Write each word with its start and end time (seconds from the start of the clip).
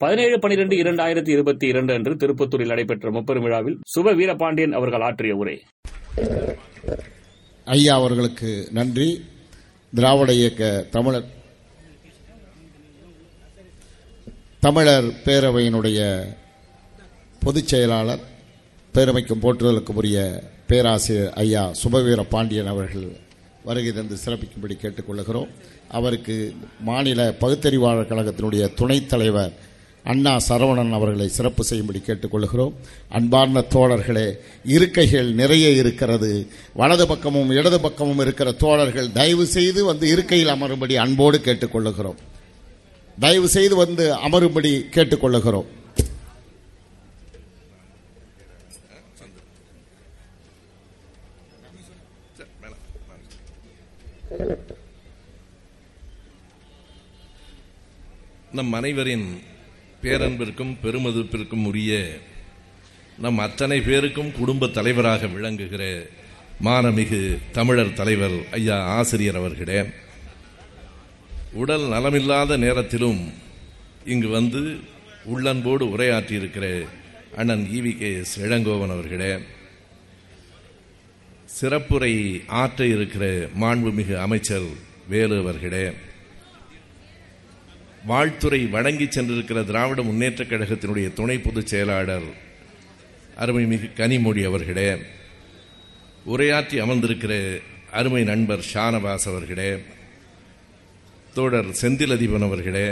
பதினேழு 0.00 0.38
பனிரெண்டு 0.38 0.74
இரண்டாயிரத்தி 0.76 1.28
இருபத்தி 1.28 1.66
இரண்டு 1.66 1.92
அன்று 1.94 2.12
திருப்பத்தூரில் 2.14 2.66
நடைபெற்ற 2.66 3.10
முப்பெரும் 3.10 3.42
விழாவில் 3.42 3.76
சுப 3.92 4.14
வீரபாண்டியன் 4.14 4.72
அவர்கள் 4.72 5.00
ஆற்றிய 5.00 5.34
உரை. 5.36 5.54
ஐயா 7.66 7.94
அவர்களுக்கு 7.94 8.50
நன்றி. 8.70 9.08
திராவிட 9.92 10.32
இயக்க 10.32 10.62
தமிழர் 10.90 11.28
தமிழர் 14.62 15.08
பேரவையினுடைய 15.24 16.00
பொதுச் 17.42 17.68
செயலாளர் 17.68 18.24
பேரமைக்கும் 18.94 19.42
போற்றுதலுக்கும் 19.42 19.94
உரிய 19.94 20.18
பேராசிரியர் 20.66 21.32
ஐயா 21.36 21.62
சுபவீர 21.82 22.22
பாண்டியன் 22.28 22.66
அவர்கள் 22.66 23.06
வருகை 23.64 23.92
தந்து 23.92 24.16
சிறப்பிக்கும்படி 24.24 24.76
கேட்டுக்கொள்கிறோம் 24.76 25.50
அவருக்கு 25.90 26.36
மாநில 26.80 27.30
பகுத்தறிவாளர் 27.40 28.10
கழகத்தினுடைய 28.10 28.74
துணைத் 28.74 29.08
தலைவர் 29.08 29.54
அண்ணா 30.10 30.32
சரவணன் 30.48 30.92
அவர்களை 30.92 31.28
சிறப்பு 31.28 31.64
செய்யும்படி 31.64 32.00
கேட்டுக்கொள்கிறோம். 32.06 32.74
அன்பார்ந்த 33.08 33.64
தோழர்களே 33.74 34.26
இருக்கைகள் 34.64 35.30
நிறைய 35.32 35.70
இருக்கிறது. 35.70 36.48
வலது 36.74 37.06
பக்கமும் 37.06 37.50
இடது 37.50 37.80
பக்கமும் 37.80 38.18
இருக்கிற 38.18 38.52
தோழர்கள் 38.52 39.12
தயவு 39.12 39.46
செய்து 39.46 39.84
வந்து 39.84 40.08
இருக்கையில் 40.08 40.52
அமரும்படி 40.56 40.94
அன்போடு 40.94 41.38
கேட்டுக்கொள்ளுகிறோம். 41.38 42.20
தயவு 43.20 43.48
செய்து 43.48 43.76
வந்து 43.76 44.04
அமரும்படி 44.26 44.74
கேட்டுக்கொள்ளுகிறோம். 44.96 45.70
நம் 58.52 58.72
அனைவரின் 58.72 59.26
பேரன்பிற்கும் 60.04 60.72
பெருமதிப்பிற்கும் 60.82 61.66
உரிய 61.66 61.92
நம் 63.18 63.38
அத்தனை 63.38 63.78
பேருக்கும் 63.80 64.30
குடும்ப 64.32 64.68
தலைவராக 64.68 65.26
விளங்குகிற 65.26 65.84
மானமிகு 66.64 67.20
தமிழர் 67.52 67.92
தலைவர் 67.92 68.36
ஐயா 68.50 68.76
ஆசிரியர் 68.94 69.38
அவர்களே 69.40 69.78
உடல் 71.54 71.86
நலமில்லாத 71.88 72.56
நேரத்திலும் 72.56 73.20
இங்கு 74.04 74.28
வந்து 74.28 74.62
உள்ளன்போடு 75.24 75.84
உரையாற்றியிருக்கிற 75.94 76.66
அண்ணன் 77.36 77.64
ஈவி 77.76 77.92
கே 77.98 78.10
எஸ் 78.16 78.34
இளங்கோவன் 78.40 78.94
அவர்களே 78.94 79.30
சிறப்புரை 81.54 82.12
ஆற்ற 82.54 82.86
இருக்கிற 82.86 83.24
மாண்புமிகு 83.60 84.16
அமைச்சர் 84.18 84.68
வேலு 85.08 85.36
அவர்களே 85.38 85.84
வாழ்த்துறை 88.04 88.70
வழங்கி 88.70 89.06
சென்றிருக்கிற 89.06 89.64
திராவிட 89.64 90.02
முன்னேற்றக் 90.02 90.50
கழகத்தினுடைய 90.50 91.12
துணை 91.12 91.38
பொதுச் 91.38 91.66
செயலாளர் 91.66 92.26
அருமைமிகு 93.36 93.88
கனிமொழி 93.96 94.44
அவர்களே 94.44 94.88
உரையாற்றி 96.26 96.76
அமர்ந்திருக்கிற 96.80 97.32
அருமை 97.90 98.24
நண்பர் 98.24 98.64
ஷானவாஸ் 98.74 99.28
அவர்களே 99.28 99.70
தோழர் 101.34 101.70
செந்திலதிபன் 101.80 102.42
அவர்களே 102.42 102.86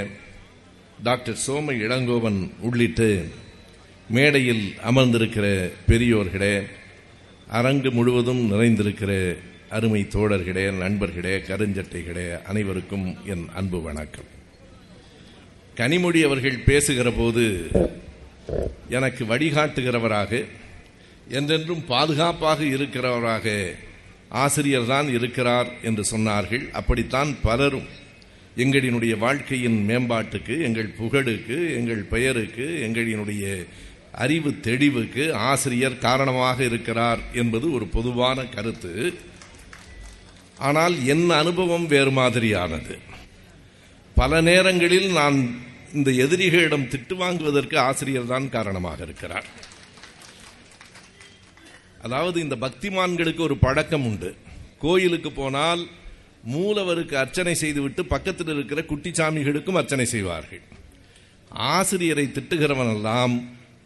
டாக்டர் 1.02 1.38
சோம 1.46 1.72
இளங்கோவன் 1.82 2.40
உள்ளிட்டு 2.62 3.08
மேடையில் 4.08 4.64
அமர்ந்திருக்கிற 4.84 5.46
பெரியோர்களே 5.88 6.54
அரங்கு 7.50 7.90
முழுவதும் 7.90 8.52
நிறைந்திருக்கிற 8.52 9.12
அருமை 9.70 10.06
தோழர்களே 10.10 10.72
நண்பர்களே 10.76 11.36
கருஞ்சட்டைகளே 11.48 12.42
அனைவருக்கும் 12.42 13.16
என் 13.26 13.46
அன்பு 13.54 13.82
வணக்கம். 13.82 14.30
கனிமொழி 15.76 16.20
அவர்கள் 16.24 16.64
பேசுகிற 16.64 17.10
போது 17.10 17.44
எனக்கு 18.88 19.24
வழிகாட்டுகிறவராக 19.24 20.44
என்றென்றும் 21.28 21.82
பாதுகாப்பாக 21.86 22.60
இருக்கிறவராக 22.64 23.46
ஆசிரியர் 24.28 24.86
தான் 24.86 25.08
இருக்கிறார் 25.08 25.68
என்று 25.82 26.04
சொன்னார்கள். 26.12 26.64
அப்படித்தான் 26.70 27.30
பலரும் 27.42 27.88
எங்களினுடைய 28.56 29.14
வாழ்க்கையின் 29.18 29.78
மேம்பாட்டுக்கு 29.88 30.54
எங்கள் 30.62 30.90
புகழுக்கு 30.98 31.56
எங்கள் 31.74 32.02
பெயருக்கு 32.12 32.66
எங்களினுடைய 32.86 33.44
அறிவு 34.24 34.50
தெளிவுக்கு 34.60 35.24
ஆசிரியர் 35.50 35.98
காரணமாக 35.98 36.64
இருக்கிறார் 36.64 37.20
என்பது 37.32 37.72
ஒரு 37.72 37.86
பொதுவான 37.86 38.44
கருத்து. 38.44 39.14
ஆனால் 40.58 40.96
என் 41.04 41.30
அனுபவம் 41.30 41.86
வேறு 41.86 42.10
மாதிரியானது. 42.10 42.96
பல 44.14 44.40
நேரங்களில் 44.40 45.10
நான் 45.12 45.38
இந்த 45.98 46.10
எதிரிகளிடம் 46.24 46.88
திட்டு 46.92 47.14
வாங்குவதற்கு 47.22 47.78
ஆசிரியர் 47.78 48.30
தான் 48.32 48.46
காரணமாக 48.48 49.02
இருக்கிறார். 49.02 49.48
அதாவது 52.06 52.40
இந்த 52.40 52.56
பக்திமான்களுக்கு 52.64 53.42
ஒரு 53.48 53.56
பழக்கம் 53.56 54.06
உண்டு. 54.10 54.30
கோயிலுக்கு 54.84 55.32
போனால் 55.32 55.82
மூலவருக்கு 56.52 57.14
அர்ச்சனை 57.14 57.54
செய்துவிட்டு 57.54 58.04
பக்கத்தில் 58.04 58.52
இருக்கிற 58.54 58.80
குட்டிச்சாமிகளுக்கும் 58.90 59.78
அர்ச்சனை 59.80 60.06
செய்வார்கள். 60.06 60.62
ஆசிரியரை 61.74 62.26
திட்டுகிறவனெல்லாம் 62.36 63.34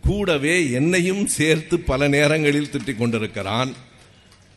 கூடவே 0.04 0.70
என்னையும் 0.70 1.26
சேர்த்து 1.38 1.76
பல 1.90 2.08
நேரங்களில் 2.08 2.72
திட்டிக் 2.74 3.00
கொண்டிருக்கிறான். 3.02 3.72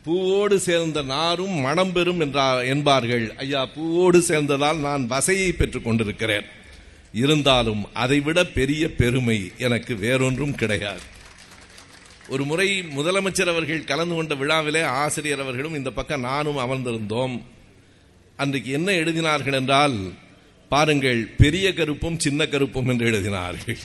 பூவோடு 0.06 0.56
சேர்ந்த 0.68 1.02
நாரும் 1.02 1.56
மனம் 1.66 1.92
பெறும் 1.92 2.20
என்றார் 2.20 2.62
என்பார்கள். 2.64 3.26
ஐயா 3.36 3.62
பூவோடு 3.76 4.20
சேர்ந்ததால் 4.30 4.80
நான் 4.88 5.04
வசையை 5.06 5.52
பெற்றுக் 5.52 5.84
கொண்டிருக்கிறேன். 5.84 6.48
இருந்தாலும் 7.12 7.94
அதைவிட 7.94 8.44
பெரிய 8.44 8.92
பெருமை 8.92 9.50
எனக்கு 9.58 9.96
வேறொன்றும் 9.96 10.54
கிடையாது. 10.54 11.00
ஒரு 12.28 12.44
முறை 12.44 12.80
முதலமைச்சர் 12.80 13.48
அவர்கள் 13.48 13.84
கலந்து 13.84 14.14
கொண்ட 14.14 14.34
விழாவிலே 14.34 14.82
ஆசிரியர் 14.82 15.40
அவர்களும் 15.40 15.74
இந்த 15.74 15.90
பக்கம் 15.90 16.20
நானும் 16.20 16.58
அமர்ந்திருந்தோம். 16.58 17.42
அன்றைக்கு 18.36 18.72
என்ன 18.72 18.92
எழுதினார்கள் 18.92 19.52
என்றால் 19.52 20.12
பாருங்கள் 20.68 21.26
பெரிய 21.36 21.74
கருப்பும் 21.74 22.18
சின்ன 22.18 22.46
கருப்பும் 22.46 22.88
என்று 22.88 23.10
எழுதினார்கள். 23.10 23.78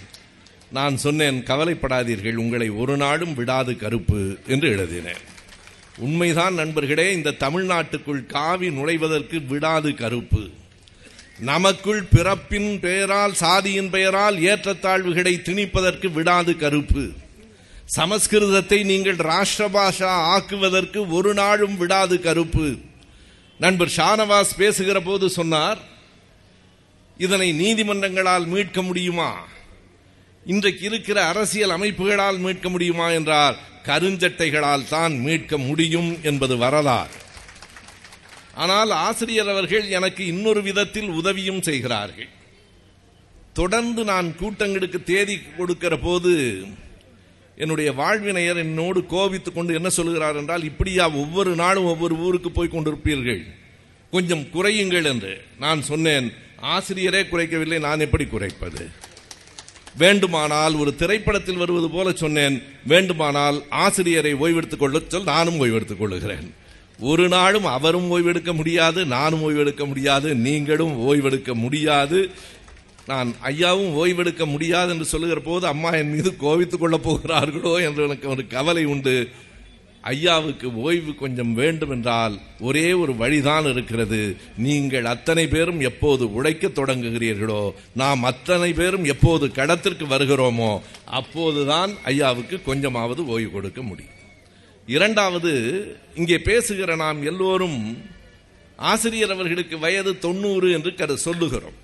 நான் 0.72 0.97
சொன்னேன் 0.97 1.44
கவலைப்படாதீர்கள் 1.44 2.36
உங்களை 2.36 2.69
ஒரு 2.69 2.97
நாளும் 2.97 3.34
விடாது 3.34 3.78
கருப்பு 3.78 4.38
என்று 4.47 4.69
எழுதினேன். 4.69 5.24
உண்மைதான் 5.97 6.53
நண்பர்களே 6.53 7.13
இந்த 7.13 7.36
தமிழ்நாட்டுக்குள் 7.40 8.25
காவி 8.25 8.69
நுழைவதற்கு 8.69 9.46
விடாது 9.47 9.96
கருப்பு. 9.96 10.50
நமக்குள் 11.40 12.03
பிறப்பின் 12.03 12.79
பெயரால் 12.79 13.34
சாதியின் 13.34 13.90
பெயரால் 13.90 14.35
ஏற்றத்தாழ்வுகளை 14.35 15.34
திணிப்பதற்கு 15.41 16.12
விடாது 16.12 16.57
கருப்பு. 16.57 17.09
சமஸ்கிருதத்தை 17.97 18.84
நீங்கள் 18.84 19.16
ராஷ்டிரபாஷா 19.16 20.13
ஆக்குவதற்கு 20.35 21.09
ஒரு 21.09 21.34
நாளும் 21.34 21.78
விடாது 21.78 22.22
கருப்பு. 22.22 22.75
நண்பர் 23.59 23.91
ஷானவாஸ் 23.97 24.56
பேசுகிற 24.57 25.00
போது 25.00 25.29
சொன்னார் 25.29 25.78
இதனை 27.18 27.50
நீதிமன்றங்களால் 27.51 28.45
மீட்க 28.45 28.81
முடியுமா? 28.81 29.44
இன்றைக்கு 30.45 30.85
இருக்கிற 30.85 31.25
அரசியல் 31.25 31.69
அமைப்புகளால் 31.69 32.38
மீட்க 32.38 32.69
முடியுமா? 32.69 33.09
என்றால் 33.09 33.57
கருஞ்சட்டைகளால் 33.85 34.88
தான் 34.88 35.13
மீட்க 35.13 35.57
முடியும் 35.57 36.18
என்பது 36.22 36.57
வரலாறு. 36.57 37.24
ஆனால் 38.56 38.92
ஆசிரியர் 38.92 39.50
அவர்கள் 39.50 39.88
எனக்கு 39.88 40.26
இன்னொரு 40.26 40.62
விதத்தில் 40.62 41.10
உதவியும் 41.10 41.62
செய்கிறார்கள். 41.62 42.28
தொடர்ந்து 43.54 44.04
நான் 44.04 44.36
கூட்டங்களுக்கு 44.36 45.04
தேதி 45.04 45.40
கொடுக்கிற 45.58 45.98
போது 45.98 46.64
என்னுடைய 47.58 47.92
வாழ்வினையர் 47.92 48.58
என்னோடு 48.58 49.06
கோபித்துக் 49.06 49.56
கொண்டு 49.56 49.74
என்ன 49.74 49.90
சொல்கிறார் 49.90 50.36
என்றால் 50.36 50.64
இப்படியா 50.64 51.10
ஒவ்வொரு 51.10 51.56
நாளும் 51.56 51.84
ஒவ்வொரு 51.84 52.16
ஊருக்கு 52.16 52.52
போய் 52.52 52.70
கொண்டிருப்பீர்கள். 52.72 53.44
கொஞ்சம் 54.12 54.50
குறையுங்கள் 54.50 55.06
என்று. 55.06 55.42
நான் 55.60 55.82
சொன்னேன் 55.82 56.34
ஆசிரியரே 56.62 57.30
குறைக்கவில்லை 57.30 57.80
நான் 57.80 58.00
எப்படி 58.00 58.26
குறைப்பது? 58.26 58.90
வேண்டுமானால் 59.98 60.74
ஒரு 60.74 60.96
திரைப்படத்தில் 60.96 61.58
வருவது 61.58 61.90
போல 61.90 62.12
சொன்னேன் 62.12 62.63
வேண்டுமானால் 62.86 63.63
ஆசிரியரை 63.69 64.34
ஓய்வெடுத்துக் 64.36 64.80
கொள்ள 64.80 65.00
சொல் 65.08 65.24
நானும் 65.24 65.60
ஓய்வெடுத்துக் 65.60 66.00
கொள்ளுகிறேன். 66.00 66.54
ஒரு 67.00 67.27
நாளும் 67.27 67.65
அவரும் 67.65 68.12
ஓய்வெடுக்க 68.12 68.53
முடியாது 68.53 69.06
நானும் 69.06 69.42
ஓய்வெடுக்க 69.42 69.86
முடியாது 69.86 70.36
நீங்களும் 70.36 70.94
ஓய்வெடுக்க 71.09 71.53
முடியாது. 71.53 72.30
நான் 73.07 73.33
ஐயாவும் 73.44 73.92
ஓய்வெடுக்க 73.94 74.45
முடியாது 74.45 74.92
என்று 74.92 75.06
சொல்லுகிற 75.06 75.39
போது 75.39 75.68
அம்மா 75.68 75.89
என் 75.89 76.13
மீது 76.13 76.36
கோவித்துக் 76.39 76.80
கொள்ளப் 76.80 77.03
போகிறார்களோ 77.03 77.74
என்று 77.77 78.03
எனக்கு 78.03 78.30
ஒரு 78.30 78.47
கவலை 78.47 78.86
உண்டு. 78.86 79.30
ஐயாவுக்கு 80.01 80.74
ஓய்வு 80.74 81.15
கொஞ்சம் 81.15 81.53
வேண்டும் 81.53 81.89
என்றால் 81.89 82.39
ஒரே 82.59 82.94
ஒரு 82.94 83.15
வழிதான் 83.15 83.65
இருக்கிறது. 83.65 84.38
நீங்கள் 84.57 85.06
அத்தனை 85.06 85.48
பேரும் 85.48 85.80
எப்போது 85.80 86.33
உழைக்க 86.33 86.68
தொடங்குகிறீர்களோ 86.68 87.74
நாம் 87.94 88.24
அத்தனை 88.24 88.74
பேரும் 88.74 89.03
எப்போது 89.03 89.48
கடத்திற்கு 89.48 90.07
வருகிறோமோ 90.09 90.81
அப்போதுதான் 91.06 91.91
ஐயாவுக்கு 92.06 92.63
கொஞ்சமாவது 92.63 93.27
ஓய்வு 93.27 93.51
கொடுக்க 93.51 93.81
முடியும். 93.81 94.13
இரண்டாவது 94.88 95.52
இங்கே 96.16 96.38
பேசுகிற 96.40 96.96
நாம் 96.96 97.24
எல்லோரும் 97.24 98.08
ஆசிரியர் 98.78 99.32
அவர்களுக்கு 99.32 99.80
வயது 99.80 100.20
தொண்ணூறு 100.20 100.72
என்று 100.72 100.96
கரு 100.96 101.18
சொல்லுகிறோம். 101.18 101.78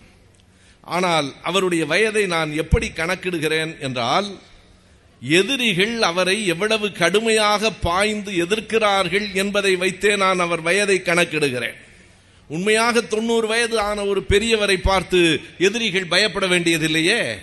ஆனால் 0.82 1.34
அவருடைய 1.44 1.86
வயதை 1.86 2.26
நான் 2.26 2.52
எப்படி 2.54 2.88
கணக்கிடுகிறேன் 2.96 3.80
என்றால் 3.80 4.40
எதிரிகள் 5.22 6.02
அவரை 6.02 6.48
எவ்வளவு 6.48 6.92
கடுமையாக 6.92 7.72
பாய்ந்து 7.72 8.32
எதிர்க்கிறார்கள் 8.46 9.34
என்பதை 9.34 9.76
வைத்தே 9.76 10.16
நான் 10.16 10.40
அவர் 10.40 10.62
வயதை 10.62 11.02
கணக்கிடுகிறேன். 11.06 11.78
உண்மையாக 12.48 13.02
தொண்ணூறு 13.02 13.48
வயது 13.48 13.80
ஆன 13.80 14.06
ஒரு 14.06 14.22
பெரியவரை 14.30 14.78
பார்த்து 14.82 15.42
எதிரிகள் 15.58 16.06
பயப்பட 16.06 16.48
வேண்டியதில்லையே? 16.48 17.36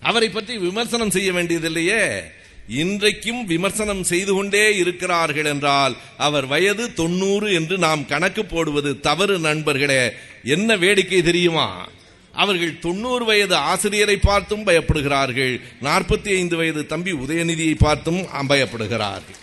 அவரை 0.00 0.28
பற்றி 0.28 0.58
விமர்சனம் 0.58 1.10
செய்ய 1.10 1.32
வேண்டியதில்லையே? 1.32 2.20
இன்றைக்கும் 2.68 3.46
விமர்சனம் 3.46 4.02
செய்து 4.02 4.34
கொண்டே 4.34 4.76
இருக்கிறார்கள் 4.76 5.44
என்றால் 5.44 5.96
அவர் 6.16 6.46
வயது 6.46 6.94
தொண்ணூறு 6.94 7.54
என்று 7.54 7.78
நாம் 7.78 8.06
கணக்கு 8.06 8.44
போடுவது 8.44 9.00
தவறு 9.00 9.38
நண்பர்களே. 9.38 10.12
என்ன 10.44 10.76
வேடிக்கை 10.76 11.22
தெரியுமா? 11.22 11.88
அவர்கள் 12.32 12.78
தொண்ணூறு 12.78 13.24
வயது 13.24 13.54
ஆசிரியரை 13.54 14.16
பார்த்தும் 14.16 14.66
பயப்படுகிறார்கள். 14.66 15.60
நாற்பத்தி 15.82 16.28
ஐந்து 16.28 16.56
வயது 16.56 16.86
தம்பி 16.86 17.12
உதயநிதியை 17.12 17.74
பார்த்தும் 17.78 18.22
பயப்படுகிறார்கள். 18.22 19.40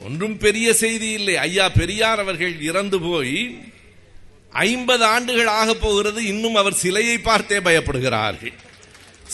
ஒன்றும் 0.00 0.38
பெரிய 0.38 0.74
செய்தி 0.74 1.10
இல்லை. 1.10 1.36
ஐயா 1.36 1.68
பெரியார் 1.68 2.18
அவர்கள் 2.18 2.60
இறந்து 2.60 3.00
போய் 3.00 3.58
ஐம்பது 4.50 5.04
ஆண்டுகள் 5.04 5.46
ஆக 5.46 5.74
போகிறது. 5.74 6.24
இன்னும் 6.24 6.54
அவர் 6.54 6.72
சிலையை 6.72 7.18
பார்த்தே 7.18 7.58
பயப்படுகிறார்கள். 7.58 8.52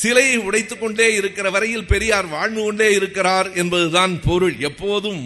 சிலையை 0.02 0.36
உடைத்துக் 0.38 0.80
கொண்டே 0.80 1.14
இருக்கிற 1.14 1.50
வரையில் 1.50 1.84
பெரியார் 1.84 2.26
வாழ்ந்து 2.26 2.62
கொண்டே 2.62 2.88
இருக்கிறார் 2.92 3.52
என்பதுதான் 3.52 4.20
பொருள். 4.20 4.56
எப்போதும் 4.58 5.22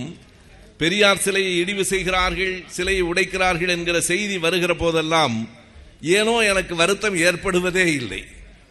பெரியார் 0.78 1.18
சிலையை 1.18 1.58
இடிவு 1.58 1.84
செய்கிறார்கள் 1.84 2.62
சிலையை 2.66 3.02
உடைக்கிறார்கள் 3.02 3.68
என்கிற 3.68 4.00
செய்தி 4.00 4.38
வருகிற 4.38 4.74
போதெல்லாம் 4.74 5.48
ஏனோ 6.02 6.40
எனக்கு 6.40 6.74
வருத்தம் 6.74 7.16
ஏற்படுவதே 7.16 7.86
இல்லை. 7.94 8.24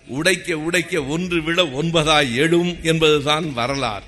உடைக்க 0.07 0.57
உடைக்க 0.57 1.03
ஒன்று 1.03 1.43
விழ 1.43 1.67
ஒன்பதாய் 1.67 2.35
எழும் 2.35 2.77
என்பதுதான் 2.83 3.53
வரலாறு. 3.53 4.07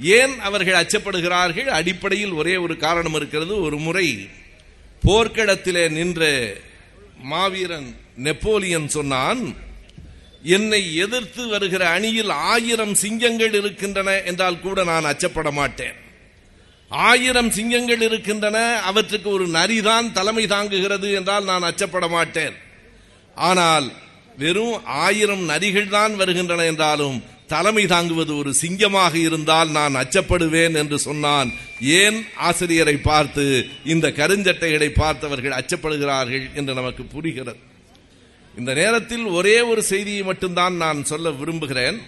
ஏன் 0.00 0.40
அவர்கள் 0.40 0.80
அச்சப்படுகிறார்கள்? 0.82 1.68
அடிப்படையில் 1.78 2.32
ஒரே 2.32 2.56
ஒரு 2.56 2.76
காரணம் 2.76 3.14
இருக்கிறது. 3.14 3.60
ஒரு 3.60 3.78
முறை 3.78 4.28
போர்க்களத்திலே 5.06 5.84
நின்ற 5.90 6.22
மாவீரன் 7.22 7.96
நெப்போலியன் 8.16 8.88
சொன்னான் 8.88 9.64
என்னை 10.54 10.80
எதிர்த்து 11.04 11.42
வருகிற 11.46 11.82
அணியில் 11.88 12.32
ஆயிரம் 12.52 12.94
சிங்கங்கள் 12.94 13.54
இருக்கின்றன 13.60 14.10
என்றால் 14.22 14.60
கூட 14.60 14.84
நான் 14.84 15.08
அச்சப்பட 15.12 15.50
மாட்டேன். 15.50 15.96
ஆயிரம் 16.90 17.50
சிங்கங்கள் 17.50 18.00
இருக்கின்றன 18.00 18.58
அவற்றுக்கு 18.90 19.28
ஒரு 19.30 19.46
நரிதான் 19.48 20.12
தலைமை 20.12 20.44
தாங்குகிறது 20.46 21.08
என்றால் 21.12 21.44
நான் 21.44 21.68
அச்சப்பட 21.70 22.08
மாட்டேன். 22.08 22.56
ஆனால் 23.36 23.86
வெறும் 24.38 24.76
ஆயிரம் 24.84 25.44
நரிகள் 25.50 25.88
தான் 25.88 26.14
வருகின்றன 26.14 26.64
என்றாலும் 26.64 27.18
தலைமை 27.48 27.86
தாங்குவது 27.86 28.32
ஒரு 28.36 28.50
சிங்கமாக 28.54 29.14
இருந்தால் 29.18 29.70
நான் 29.78 29.94
அச்சப்படுவேன் 29.94 30.74
என்று 30.82 30.98
சொன்னான். 30.98 31.50
ஏன் 32.00 32.18
ஆசிரியரை 32.48 32.96
பார்த்து 32.96 33.44
இந்த 33.84 34.06
கருஞ்சட்டைகளை 34.20 34.88
பார்த்தவர்கள் 35.02 35.58
அச்சப்படுகிறார்கள் 35.60 36.46
என்று 36.54 36.74
நமக்கு 36.74 37.04
புரிகிறது. 37.14 37.60
இந்த 38.56 38.74
நேரத்தில் 38.74 39.24
ஒரே 39.24 39.60
ஒரு 39.60 39.82
செய்தியை 39.82 40.22
மட்டும்தான் 40.22 40.76
நான் 40.76 41.04
சொல்ல 41.04 41.30
விரும்புகிறேன். 41.30 42.00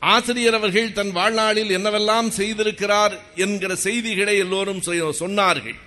ஆசிரியர் 0.00 0.54
அவர்கள் 0.54 0.92
தன் 0.92 1.12
வாழ்நாளில் 1.12 1.78
என்னவெல்லாம் 1.78 2.28
செய்திருக்கிறார் 2.36 3.18
என்கிற 3.34 3.76
செய்திகளை 3.76 4.38
எல்லோரும் 4.38 4.82
சொன்னார்கள். 5.22 5.78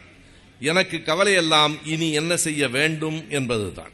எனக்கு 0.59 1.03
கவலையெல்லாம் 1.03 1.77
இனி 1.85 2.11
என்ன 2.11 2.37
செய்ய 2.37 2.67
வேண்டும் 2.67 3.25
என்பதுதான். 3.29 3.91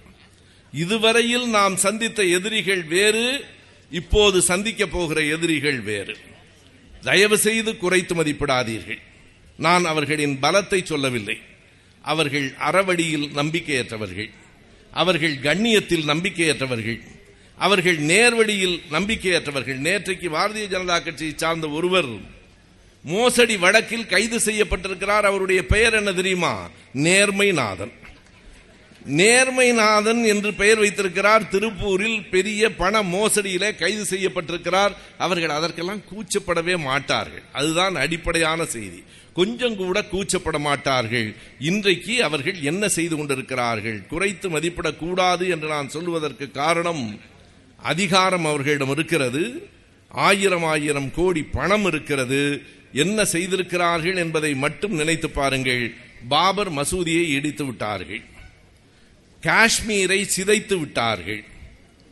இதுவரையில் 0.72 1.48
நாம் 1.48 1.76
சந்தித்த 1.76 2.24
எதிரிகள் 2.24 2.84
வேறு 2.84 3.46
இப்போது 3.92 4.42
சந்திக்க 4.42 4.86
போகிற 4.86 5.22
எதிரிகள் 5.22 5.80
வேறு. 5.80 6.18
தயவு 7.02 7.38
செய்து 7.38 7.78
குறைத்து 7.78 8.16
மதிப்பிடாதீர்கள். 8.16 9.02
நான் 9.58 9.86
அவர்களின் 9.86 10.38
பலத்தை 10.42 10.84
சொல்லவில்லை. 10.84 11.38
அவர்கள் 12.02 12.54
அறவழியில் 12.70 13.28
நம்பிக்கையற்றவர்கள். 13.36 14.30
அவர்கள் 14.92 15.36
கண்ணியத்தில் 15.36 16.08
நம்பிக்கையற்றவர்கள். 16.08 17.02
அவர்கள் 17.58 17.98
நேர்வழியில் 17.98 18.82
நம்பிக்கையற்றவர்கள். 18.92 19.80
நேற்றைக்கு 19.80 20.30
பாரதிய 20.30 20.68
ஜனதா 20.68 21.04
கட்சியை 21.04 21.34
சார்ந்த 21.36 21.70
ஒருவர் 21.70 22.38
மோசடி 23.04 23.58
வழக்கில் 23.58 24.06
கைது 24.06 24.38
செய்யப்பட்டிருக்கிறார். 24.38 25.22
அவருடைய 25.22 25.66
பெயர் 25.66 25.94
என்ன 25.94 26.14
தெரியுமா? 26.14 26.70
நேர்மைநாதன். 26.94 27.92
நேர்மைநாதன் 29.08 30.26
என்று 30.26 30.54
பெயர் 30.54 30.80
வைத்திருக்கிறார். 30.80 31.44
திருப்பூரில் 31.44 32.30
பெரிய 32.30 32.76
பண 32.76 33.04
மோசடியில 33.04 33.76
கைது 33.76 34.04
செய்யப்பட்டிருக்கிறார். 34.04 34.92
அவர்கள் 35.18 35.50
அதற்கெல்லாம் 35.50 36.02
கூச்சப்படவே 36.02 36.78
மாட்டார்கள். 36.78 37.44
அதுதான் 37.52 37.96
அடிப்படையான 37.96 38.66
செய்தி. 38.66 39.04
கொஞ்சம் 39.34 39.76
கூட 39.76 40.02
கூச்சப்பட 40.02 40.60
மாட்டார்கள் 40.60 41.36
இன்றைக்கு 41.60 42.24
அவர்கள் 42.24 42.62
என்ன 42.62 42.90
செய்து 42.90 43.18
கொண்டிருக்கிறார்கள்? 43.18 44.02
குறைத்து 44.08 44.50
மதிப்பிடக்கூடாது 44.50 45.50
என்று 45.50 45.68
நான் 45.68 45.90
சொல்வதற்கு 45.90 46.52
காரணம் 46.52 47.20
அதிகாரம் 47.78 48.46
அவர்களிடம் 48.46 48.90
இருக்கிறது. 48.90 49.70
ஆயிரம் 50.10 50.64
ஆயிரம் 50.64 51.12
கோடி 51.14 51.44
பணம் 51.44 51.86
இருக்கிறது. 51.86 52.62
என்ன 52.94 53.26
செய்திருக்கிறார்கள் 53.26 54.16
என்பதை 54.16 54.56
மட்டும் 54.56 54.94
நினைத்து 54.94 55.30
பாருங்கள். 55.30 55.94
பாபர் 56.30 56.72
மசூதியை 56.74 57.28
இடித்து 57.28 57.66
விட்டார்கள். 57.66 58.22
காஷ்மீரை 59.44 60.28
சிதைத்து 60.38 60.80
விட்டார்கள். 60.80 61.44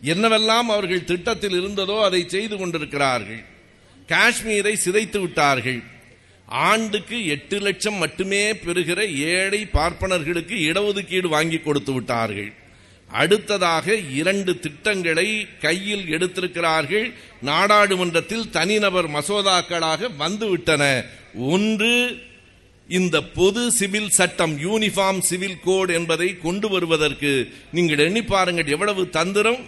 என்னவெல்லாம் 0.03 0.67
அவர்கள் 0.67 1.03
திட்டத்தில் 1.03 1.63
இருந்ததோ 1.63 2.03
அதை 2.03 2.29
செய்து 2.29 2.57
கொண்டிருக்கிறார்கள். 2.57 3.45
காஷ்மீரை 4.07 4.73
சிதைத்து 4.85 5.19
விட்டார்கள். 5.19 5.83
ஆண்டுக்கு 6.47 7.27
எட்டு 7.27 7.59
லட்சம் 7.59 7.95
மட்டுமே 7.95 8.53
பெறுகிற 8.53 9.05
ஏழை 9.05 9.67
பார்ப்பனர்களுக்கு 9.73 10.55
இடஒதுக்கீடு 10.69 11.27
வாங்கி 11.27 11.59
கொடுத்து 11.59 11.93
விட்டார்கள். 11.93 12.53
அடுத்ததாக 13.09 13.95
இரண்டு 13.95 14.59
திட்டங்களை 14.59 15.47
கையில் 15.59 16.05
எடுத்திருக்கிறார்கள். 16.07 17.13
நாடாளுமன்றத்தில் 17.41 18.49
தனிநபர் 18.49 19.09
மசோதாக்களாக 19.09 20.09
வந்துவிட்டன. 20.19 21.05
ஒன்று 21.35 22.25
இந்த 22.87 23.21
பொது 23.21 23.71
சிவில் 23.71 24.09
சட்டம் 24.09 24.57
யூனிஃபார்ம் 24.57 25.19
சிவில் 25.19 25.59
கோட் 25.63 25.89
என்பதை 25.89 26.39
கொண்டு 26.39 26.69
வருவதற்கு 26.69 27.53
நீங்கள் 27.71 27.99
எண்ணி 27.99 28.23
பாருங்கள் 28.23 28.67
எவ்வளவு 28.67 29.09
தந்திரம். 29.09 29.61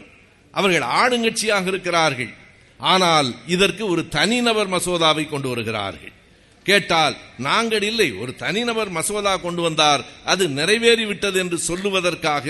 அவர்கள் 0.51 0.81
ஆளுங்கட்சியாக 0.81 1.67
இருக்கிறார்கள். 1.67 2.33
ஆனால் 2.79 3.35
இதற்கு 3.47 3.87
ஒரு 3.87 4.07
தனிநபர் 4.07 4.69
மசோதாவை 4.69 5.29
கொண்டு 5.29 5.49
வருகிறார்கள். 5.49 6.13
கேட்டால் 6.69 7.15
நாங்கள் 7.39 7.81
இல்லை 7.81 8.09
ஒரு 8.21 8.31
தனிநபர் 8.35 8.89
மசோதா 8.89 9.37
கொண்டு 9.37 9.61
வந்தார் 9.61 10.01
அது 10.25 10.43
நிறைவேறிவிட்டது 10.49 11.37
என்று 11.37 11.57
சொல்லுவதற்காக 11.67 12.45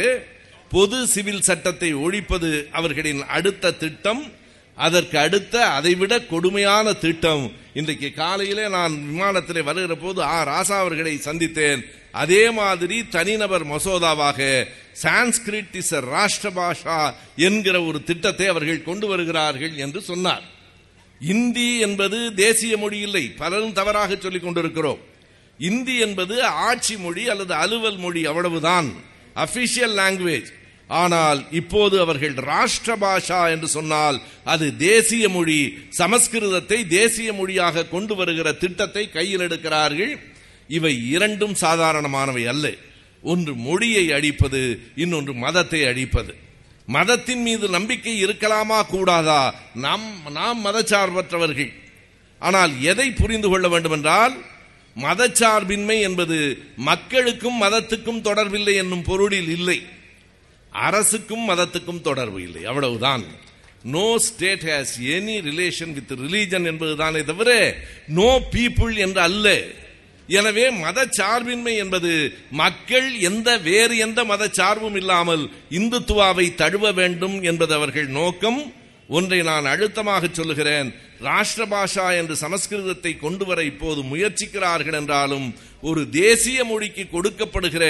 பொது 0.71 1.07
சிவில் 1.07 1.41
சட்டத்தை 1.41 1.89
ஒழிப்பது 1.97 2.49
அவர்களின் 2.71 3.21
அடுத்த 3.27 3.71
திட்டம். 3.75 4.21
அதற்கு 4.77 5.17
அடுத்த 5.19 5.55
அதைவிட 5.69 6.13
கொடுமையான 6.23 6.93
திட்டம். 6.95 7.41
இன்றைக்கு 7.73 8.13
காலையிலே 8.13 8.67
நான் 8.69 8.93
விமானத்திலே 9.07 9.63
வருகிற 9.63 9.95
போது 9.95 10.23
ஆ. 10.25 10.37
ராசா 10.43 10.75
அவர்களை 10.79 11.13
சந்தித்தேன். 11.25 11.81
அதே 12.13 12.43
மாதிரி 12.51 12.97
தனிநபர் 13.09 13.65
மசோதாவாக 13.65 14.39
சான்ஸ்கிரிட் 15.03 15.75
இஸ் 15.75 15.93
ராஷ்டிர 16.09 16.49
பாஷா 16.51 16.99
என்கிற 17.39 17.75
ஒரு 17.83 17.99
திட்டத்தை 18.03 18.47
அவர்கள் 18.47 18.83
கொண்டு 18.83 19.07
வருகிறார்கள் 19.07 19.75
என்று 19.77 20.01
சொன்னார். 20.01 20.45
இந்தி 21.19 21.79
என்பது 21.79 22.33
தேசிய 22.33 22.77
மொழி 22.77 22.99
இல்லை. 22.99 23.31
பலரும் 23.37 23.73
தவறாக 23.73 24.15
சொல்லிக் 24.15 24.43
கொண்டிருக்கிறோம். 24.43 24.99
இந்தி 25.57 25.97
என்பது 25.97 26.43
ஆட்சி 26.43 26.97
மொழி 26.97 27.29
அல்லது 27.29 27.53
அலுவல் 27.53 27.97
மொழி 27.97 28.25
அவ்வளவுதான். 28.25 28.93
அபிஷியல் 29.35 29.95
லாங்குவேஜ் 29.99 30.49
ஆனால் 30.87 31.47
இப்போது 31.51 31.99
அவர்கள் 31.99 32.33
ராஷ்டிர 32.33 32.95
பாஷா 33.01 33.49
என்று 33.49 33.67
சொன்னால் 33.67 34.21
அது 34.43 34.77
தேசிய 34.77 35.29
மொழி. 35.29 35.77
சமஸ்கிருதத்தை 35.97 36.87
தேசிய 36.87 37.33
மொழியாக 37.33 37.85
கொண்டு 37.85 38.15
வருகிற 38.15 38.51
திட்டத்தை 38.51 39.09
கையில் 39.09 39.39
எடுக்கிறார்கள். 39.39 40.19
இவை 40.67 41.09
இரண்டும் 41.09 41.55
சாதாரணமானவை 41.61 42.45
அல்ல. 42.45 42.73
ஒன்று 43.21 43.55
மொழியை 43.55 44.11
அழிப்பது 44.11 44.79
இன்னொன்று 44.95 45.33
மதத்தை 45.33 45.85
அழிப்பது. 45.85 46.35
மதத்தின் 46.89 47.41
மீது 47.41 47.69
நம்பிக்கை 47.69 48.23
இருக்கலாமா 48.25 48.85
கூடாதா? 48.85 49.55
நாம் 49.73 50.31
நாம் 50.31 50.65
மதச்சார்பற்றவர்கள். 50.65 51.73
ஆனால் 52.39 52.81
எதை 52.81 53.11
புரிந்து 53.11 53.49
கொள்ள 53.49 53.67
வேண்டும் 53.67 53.91
என்றால் 53.91 54.35
மதச்சார்பின்மை 54.97 56.01
என்பது 56.01 56.37
மக்களுக்கும் 56.75 57.61
மதத்துக்கும் 57.61 58.21
தொடர்பில்லை 58.21 58.75
என்னும் 58.75 59.01
பொருளில் 59.01 59.49
இல்லை. 59.49 59.85
அரசுக்கும் 60.71 61.49
மதத்துக்கும் 61.49 62.01
தொடர்பு 62.01 62.41
இல்லை. 62.41 62.65
அவ்வளவுதான். 62.65 63.23
No 63.83 64.17
state 64.17 64.61
has 64.61 64.95
any 65.01 65.35
relation 65.49 65.93
with 65.93 66.11
religion 66.11 66.65
என்பதுதானே 66.65 67.23
தவிர 67.23 67.75
நோ 68.07 68.41
பீப்புள் 68.51 68.95
என்று 68.95 69.21
அல்ல. 69.21 69.63
எனவே 70.37 70.65
மத 70.83 71.05
சார்பின்மை 71.17 71.75
என்பது 71.83 72.11
மக்கள் 72.61 73.07
எந்த 73.29 73.57
வேறு 73.67 73.95
எந்த 73.97 74.19
மத 74.31 74.49
சார்பும் 74.57 74.95
இல்லாமல் 74.95 75.43
இந்துத்துவாவை 75.79 76.45
தழுவ 76.61 76.91
வேண்டும் 76.91 77.37
என்பது 77.43 77.73
அவர்கள் 77.73 78.07
நோக்கம். 78.19 78.59
ஒன்றை 79.17 79.37
நான் 79.41 79.67
அழுத்தமாக 79.71 80.23
சொல்லுகிறேன். 80.31 80.89
ராஷ்டிர 81.27 81.63
பாஷா 81.71 82.05
என்று 82.17 82.35
சமஸ்கிருதத்தை 82.41 83.11
கொண்டு 83.19 83.45
வர 83.45 83.59
இப்போது 83.63 84.01
முயற்சிக்கிறார்கள் 84.11 84.97
என்றாலும் 84.99 85.47
ஒரு 85.81 86.01
தேசிய 86.09 86.59
மொழிக்கு 86.71 87.03
கொடுக்கப்படுகிற 87.05 87.85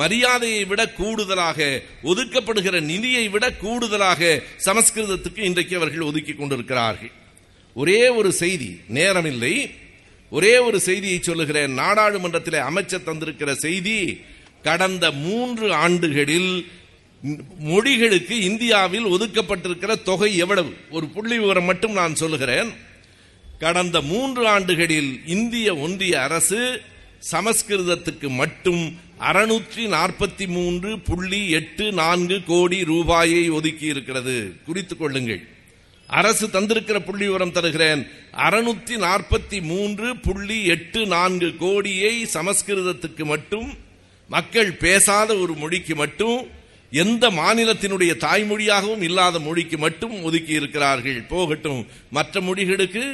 மரியாதையை 0.00 0.64
விட 0.70 0.82
கூடுதலாக 0.98 1.68
ஒதுக்கப்படுகிற 2.10 2.80
நிதியை 2.90 3.24
விட 3.28 3.44
கூடுதலாக 3.62 4.42
சமஸ்கிருதத்துக்கு 4.66 5.40
இன்றைக்கு 5.50 5.76
அவர்கள் 5.76 6.08
ஒதுக்கி 6.10 6.34
கொண்டிருக்கிறார்கள். 6.34 7.12
ஒரே 7.76 8.02
ஒரு 8.18 8.32
செய்தி 8.42 8.70
நேரமில்லை. 8.98 9.54
ஒரே 10.36 10.54
ஒரு 10.58 10.78
செய்தியை 10.80 11.18
சொல்லுகிறேன். 11.20 11.72
நாடாளுமன்றத்தில் 11.72 12.66
அமைச்சர் 12.70 13.06
தந்திருக்கிற 13.06 13.50
செய்தி 13.64 13.98
கடந்த 14.62 15.04
மூன்று 15.26 15.66
ஆண்டுகளில் 15.84 16.52
மொழிகளுக்கு 17.70 18.34
இந்தியாவில் 18.50 19.06
ஒதுக்கப்பட்டிருக்கிற 19.06 19.92
தொகை 20.02 20.30
எவ்வளவு? 20.36 20.72
ஒரு 20.90 21.06
புள்ளி 21.14 21.36
விவரம் 21.38 21.64
மட்டும் 21.64 21.92
நான் 21.92 22.20
சொல்லுகிறேன். 22.22 22.70
கடந்த 23.58 23.96
மூன்று 24.00 24.42
ஆண்டுகளில் 24.46 25.12
இந்திய 25.26 25.76
ஒன்றிய 25.76 26.14
அரசு 26.22 26.60
சமஸ்கிருதத்துக்கு 27.32 28.28
மட்டும் 28.40 28.82
அறுநூற்றி 29.20 29.84
நாற்பத்தி 29.96 30.46
மூன்று 30.46 30.90
புள்ளி 31.08 31.40
எட்டு 31.50 31.84
நான்கு 31.92 32.36
கோடி 32.46 32.78
ரூபாயை 32.84 33.44
ஒதுக்கி 33.50 33.86
இருக்கிறது 33.86 34.36
குறித்துக் 34.66 34.98
கொள்ளுங்கள். 34.98 35.42
அரசு 36.14 36.46
தந்திருக்கிற 36.46 36.98
புள்ளி 36.98 37.24
விவரம் 37.24 37.52
தருகிறேன். 37.52 38.02
அறுநூத்தி 38.36 38.96
நாற்பத்தி 38.98 39.62
மூன்று 39.62 40.16
புள்ளி 40.16 40.64
எட்டு 40.64 41.06
நான்கு 41.06 41.56
கோடியை 41.56 42.28
சமஸ்கிருதத்துக்கு 42.34 43.24
மட்டும் 43.24 43.68
மக்கள் 44.28 44.72
பேசாத 44.72 45.34
ஒரு 45.34 45.54
மொழிக்கு 45.54 45.94
மட்டும் 45.94 46.36
எந்த 46.90 47.30
மாநிலத்தினுடைய 47.30 48.12
தாய்மொழியாகவும் 48.16 49.02
இல்லாத 49.02 49.38
மொழிக்கு 49.38 49.78
மட்டும் 49.78 50.22
ஒதுக்கி 50.22 50.52
இருக்கிறார்கள். 50.52 51.22
போகட்டும் 51.22 51.86
மற்ற 52.10 52.40
மொழிகளுக்கு 52.40 53.04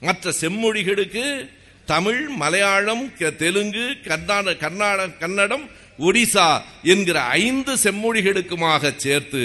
மற்ற 0.00 0.32
செம்மொழிகளுக்கு 0.40 1.50
தமிழ் 1.84 2.28
மலையாளம் 2.28 3.16
க- 3.18 3.30
தெலுங்கு 3.30 3.96
கர்நாடக 4.06 4.54
கர்நாடக 4.54 5.08
கன்னடம் 5.08 5.70
ஒடிசா 5.98 6.60
என்கிற 6.82 7.20
ஐந்து 7.20 7.74
செம்மொழிகளுக்குமாக 7.74 8.96
சேர்த்து 8.96 9.42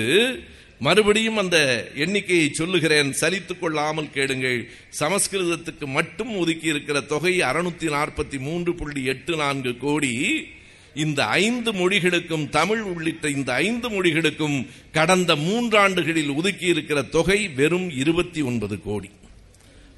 மறுபடியும் 0.80 1.38
அந்த 1.38 1.58
எண்ணிக்கையை 1.96 2.50
சொல்லுகிறேன். 2.52 3.14
சலித்துக் 3.22 3.60
கொள்ளாமல் 3.60 4.12
கேளுங்கள். 4.12 4.70
சமஸ்கிருதத்துக்கு 5.00 5.86
மட்டும் 5.86 6.38
ஒதுக்கி 6.38 6.68
இருக்கிற 6.68 7.02
தொகை 7.02 7.40
அறுநூத்தி 7.40 7.90
நாற்பத்தி 7.96 8.40
மூன்று 8.40 8.76
புள்ளி 8.76 9.04
எட்டு 9.04 9.36
நான்கு 9.36 9.78
கோடி. 9.78 10.46
இந்த 10.94 11.26
ஐந்து 11.26 11.74
மொழிகளுக்கும் 11.74 12.50
தமிழ் 12.50 12.82
உள்ளிட்ட 12.82 13.30
இந்த 13.30 13.54
ஐந்து 13.54 13.90
மொழிகளுக்கும் 13.90 14.68
கடந்த 14.92 15.36
மூன்றாண்டுகளில் 15.36 16.36
ஒதுக்கி 16.36 16.66
இருக்கிற 16.66 17.02
தொகை 17.02 17.48
வெறும் 17.48 17.90
இருபத்தி 17.90 18.42
ஒன்பது 18.42 18.82
கோடி. 18.82 19.10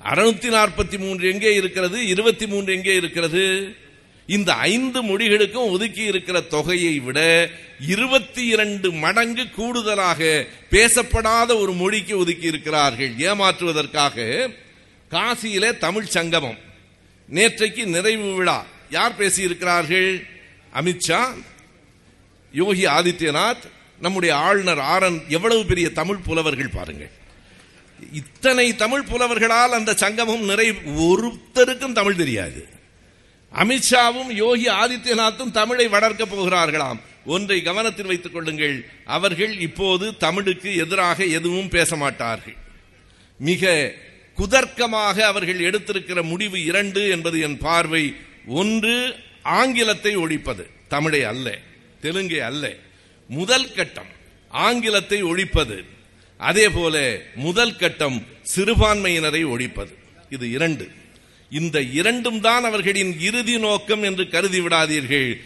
அறுநூத்தி 0.03 0.49
நாற்பத்தி 0.57 0.97
மூன்று 0.97 1.31
எங்கே 1.31 1.55
இருக்கிறது? 1.55 2.07
இருபத்தி 2.07 2.47
மூன்று 2.47 2.73
எங்கே 2.73 2.95
இருக்கிறது? 2.95 3.75
இந்த 4.27 4.53
ஐந்து 4.53 5.03
மொழிகளுக்கும் 5.03 5.69
ஒதுக்கி 5.69 6.01
இருக்கிற 6.01 6.39
தொகையை 6.39 6.99
விட 6.99 7.49
இருபத்தி 7.87 8.45
இரண்டு 8.45 8.91
மடங்கு 8.91 9.49
கூடுதலாக 9.49 10.45
பேசப்படாத 10.71 11.59
ஒரு 11.59 11.73
மொழிக்கு 11.73 12.17
ஒதுக்கி 12.17 12.45
இருக்கிறார்கள். 12.45 13.15
ஏமாற்றுவதற்காக 13.15 14.47
காசியிலே 15.11 15.77
தமிழ் 15.77 16.05
சங்கமம். 16.05 16.57
நேற்றைக்கு 17.33 17.85
நிறைவு 17.85 18.33
விழா. 18.33 18.65
யார் 18.89 19.17
பேசியிருக்கிறார்கள்? 19.17 20.27
அமித்ஷா 20.75 21.25
யோகி 22.51 22.85
ஆதித்யநாத் 22.85 23.69
நம்முடைய 23.99 24.35
ஆளுநர் 24.35 24.79
ஆரன் 24.79 25.23
எவ்வளவு 25.27 25.65
பெரிய 25.65 25.89
தமிழ் 25.89 26.17
புலவர்கள் 26.17 26.67
பாருங்கள். 26.67 27.11
இத்தனை 28.13 28.75
தமிழ் 28.75 29.03
புலவர்களால் 29.11 29.73
அந்த 29.73 29.93
சங்கமம் 29.93 30.43
நிறை 30.43 30.69
ஒருத்தருக்கும் 30.69 31.91
தமிழ் 31.91 32.15
தெரியாது. 32.15 32.79
அமித்ஷாவும் 33.55 34.31
யோகி 34.33 34.67
ஆதித்யநாத்தும் 34.67 35.51
தமிழை 35.51 35.87
வளர்க்க 35.87 36.25
போகிறார்களாம். 36.25 36.99
ஒன்றை 37.25 37.61
கவனத்தில் 37.61 38.05
வைத்துக் 38.05 38.33
கொள்ளுங்கள். 38.33 38.85
அவர்கள் 39.05 39.59
இப்போது 39.59 40.17
தமிழுக்கு 40.17 40.75
எதிராக 40.75 41.23
எதுவும் 41.23 41.69
பேச 41.69 41.95
மாட்டார்கள் 41.95 42.55
மிக 43.37 43.93
குதர்க்கமாக 44.37 45.19
அவர்கள் 45.19 45.59
எடுத்திருக்கிற 45.59 46.21
முடிவு 46.21 46.65
இரண்டு 46.65 47.09
என்பது 47.09 47.39
என் 47.39 47.57
பார்வை. 47.57 48.15
ஒன்று 48.47 49.15
ஆங்கிலத்தை 49.43 50.17
ஒழிப்பது. 50.17 50.63
தமிழை 50.87 51.23
அல்ல 51.23 51.57
தெலுங்கை 52.01 52.39
அல்ல. 52.39 52.73
முதல் 53.27 53.73
கட்டம் 53.73 54.11
ஆங்கிலத்தை 54.49 55.23
ஒழிப்பது. 55.23 55.85
அதே 56.37 56.69
போல 56.69 57.21
முதல் 57.35 57.75
கட்டம் 57.75 58.25
சிறுபான்மையினரை 58.55 59.43
ஒழிப்பது. 59.45 59.93
இது 60.29 60.51
இரண்டு. 60.51 60.91
இந்த 61.51 61.81
இரண்டும் 61.81 62.41
தான் 62.41 62.63
அவர்களின் 62.63 63.19
இறுதி 63.19 63.59
நோக்கம் 63.59 64.03
என்று 64.03 64.29
கருதி 64.29 64.59
விடாதீர்கள். 64.59 65.41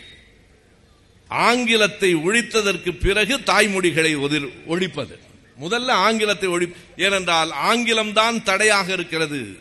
ஆங்கிலத்தை 1.27 2.15
ஒழித்ததற்கு 2.15 3.00
பிறகு 3.00 3.38
தாய்மொழிகளை 3.38 4.19
ஒதிர்- 4.19 4.51
ஒழிப்பது. 4.67 5.17
முதல்ல 5.62 5.85
ஆங்கிலத்தை 5.85 6.50
ஒழி 6.50 6.74
ஏனென்றால் 6.97 7.53
ஆங்கிலம்தான் 7.63 8.43
தடையாக 8.43 8.93
இருக்கிறது. 8.93 9.57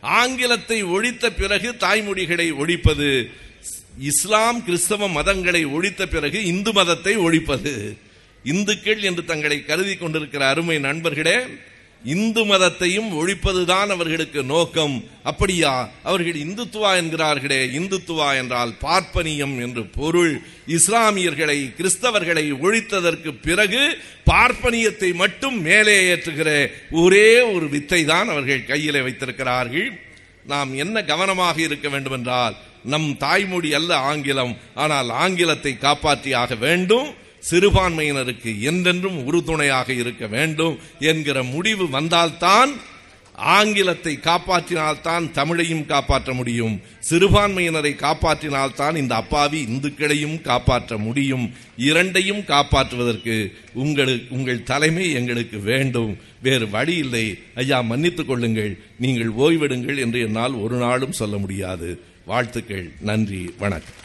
ஆங்கிலத்தை 0.00 0.82
ஒழித்த 0.82 1.30
பிறகு 1.30 1.72
தாய்மொழிகளை 1.72 2.56
ஒழிப்பது. 2.56 3.30
இஸ்லாம் 3.98 4.64
கிறிஸ்தவ 4.64 5.08
மதங்களை 5.08 5.72
ஒழித்த 5.72 6.06
பிறகு 6.06 6.44
இந்து 6.44 6.72
மதத்தை 6.72 7.16
ஒழிப்பது. 7.16 7.96
இந்துக்கள் 8.44 9.02
என்று 9.02 9.24
தங்களை 9.24 9.64
கருதி 9.64 9.94
கொண்டிருக்கிற 9.94 10.48
அருமை 10.48 10.78
நண்பர்களே 10.78 11.36
இந்து 12.04 12.44
மதத்தையும் 12.44 13.10
ஒழிப்பதுதான் 13.12 13.86
அவர்களுக்கு 13.86 14.42
நோக்கம். 14.42 15.04
அப்படியா? 15.22 15.88
அவர்கள் 16.02 16.32
இந்துத்துவா 16.32 16.90
என்கிறார்களே. 16.96 17.70
இந்துத்துவா 17.70 18.36
என்றால் 18.36 18.72
பார்ப்பனியம் 18.80 19.60
என்று 19.60 19.86
பொருள். 19.86 20.42
இஸ்லாமியர்களை 20.66 21.74
கிறிஸ்தவர்களை 21.76 22.52
ஒழித்ததற்கு 22.52 23.34
பிறகு 23.42 23.98
பார்ப்பனியத்தை 24.26 25.14
மட்டும் 25.14 25.60
மேலே 25.60 26.14
ஏற்றுகிற. 26.14 26.70
ஒரே 26.90 27.40
ஒரு 27.40 27.68
வித்தை 27.68 28.04
தான் 28.04 28.28
அவர்கள் 28.28 28.64
கையிலே 28.64 29.00
வைத்திருக்கிறார்கள். 29.00 30.00
நாம் 30.46 30.74
என்ன 30.74 31.04
கவனமாக 31.04 31.60
இருக்க 31.60 31.88
வேண்டும் 31.88 32.12
என்றால் 32.12 32.56
நம் 32.84 33.16
தாய்மொழி 33.16 33.74
அல்ல 33.74 33.96
ஆங்கிலம். 33.96 34.56
ஆனால் 34.74 35.08
ஆங்கிலத்தை 35.08 35.76
காப்பாற்றியாக 35.80 36.58
வேண்டும். 36.58 37.14
சிறுபான்மையினருக்கு 37.50 38.60
என்றென்றும் 38.60 39.24
உறுதுணையாக 39.24 39.92
இருக்க 39.92 40.26
வேண்டும் 40.26 40.78
என்கிற 40.98 41.42
முடிவு 41.42 41.90
வந்தால்தான் 41.90 42.70
ஆங்கிலத்தை 43.34 44.18
காப்பாற்றினால்தான் 44.22 45.30
தமிழையும் 45.30 45.86
காப்பாற்ற 45.86 46.32
முடியும். 46.32 46.80
சிறுபான்மையினரை 47.10 47.96
காப்பாற்றினால்தான் 47.96 48.96
இந்த 48.96 49.14
அப்பாவி 49.14 49.64
இந்துக்களையும் 49.64 50.40
காப்பாற்ற 50.40 50.98
முடியும். 50.98 51.52
இரண்டையும் 51.76 52.38
காப்பாற்றுவதற்கு 52.38 53.52
உங்களுக்கு 53.72 54.26
உங்கள் 54.28 54.62
தலைமை 54.62 55.12
எங்களுக்கு 55.12 55.58
வேண்டும். 55.58 56.18
வேறு 56.42 56.70
வழி 56.70 56.96
இல்லை. 56.96 57.38
ஐயா 57.54 57.80
மன்னித்துக் 57.80 58.28
கொள்ளுங்கள். 58.28 58.78
நீங்கள் 58.98 59.32
ஓய்வெடுங்கள் 59.38 59.98
என்று 59.98 60.20
என்னால் 60.20 60.52
ஒரு 60.52 60.76
நாளும் 60.76 61.12
சொல்ல 61.12 61.36
முடியாது. 61.36 62.00
வாழ்த்துக்கள். 62.24 62.92
நன்றி. 63.00 63.54
வணக்கம். 63.58 64.01